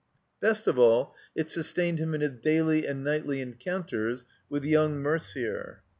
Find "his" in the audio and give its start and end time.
2.21-2.31